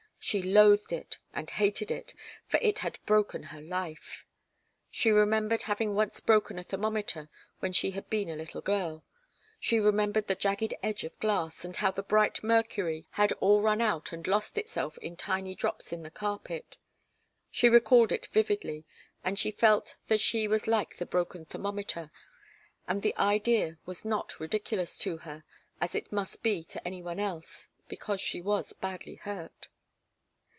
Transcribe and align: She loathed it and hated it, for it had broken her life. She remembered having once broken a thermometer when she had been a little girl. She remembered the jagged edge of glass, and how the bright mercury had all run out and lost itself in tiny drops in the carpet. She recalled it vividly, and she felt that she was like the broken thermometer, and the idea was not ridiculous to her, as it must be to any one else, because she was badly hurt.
She 0.23 0.43
loathed 0.43 0.93
it 0.93 1.17
and 1.33 1.49
hated 1.49 1.89
it, 1.89 2.13
for 2.45 2.59
it 2.61 2.79
had 2.79 2.99
broken 3.07 3.41
her 3.41 3.59
life. 3.59 4.27
She 4.91 5.09
remembered 5.09 5.63
having 5.63 5.95
once 5.95 6.19
broken 6.19 6.59
a 6.59 6.63
thermometer 6.63 7.27
when 7.57 7.73
she 7.73 7.91
had 7.91 8.07
been 8.07 8.29
a 8.29 8.35
little 8.35 8.61
girl. 8.61 9.03
She 9.59 9.79
remembered 9.79 10.27
the 10.27 10.35
jagged 10.35 10.75
edge 10.83 11.03
of 11.03 11.19
glass, 11.19 11.65
and 11.65 11.75
how 11.75 11.89
the 11.89 12.03
bright 12.03 12.43
mercury 12.43 13.07
had 13.13 13.31
all 13.39 13.61
run 13.63 13.81
out 13.81 14.13
and 14.13 14.27
lost 14.27 14.59
itself 14.59 14.99
in 14.99 15.17
tiny 15.17 15.55
drops 15.55 15.91
in 15.91 16.03
the 16.03 16.11
carpet. 16.11 16.77
She 17.49 17.67
recalled 17.67 18.11
it 18.11 18.27
vividly, 18.27 18.85
and 19.23 19.39
she 19.39 19.49
felt 19.49 19.95
that 20.05 20.19
she 20.19 20.47
was 20.47 20.67
like 20.67 20.97
the 20.97 21.07
broken 21.07 21.45
thermometer, 21.45 22.11
and 22.87 23.01
the 23.01 23.15
idea 23.17 23.79
was 23.87 24.05
not 24.05 24.39
ridiculous 24.39 24.99
to 24.99 25.17
her, 25.17 25.43
as 25.81 25.95
it 25.95 26.11
must 26.11 26.43
be 26.43 26.63
to 26.65 26.87
any 26.87 27.01
one 27.01 27.19
else, 27.19 27.69
because 27.87 28.21
she 28.21 28.39
was 28.39 28.71
badly 28.71 29.15
hurt. 29.15 29.69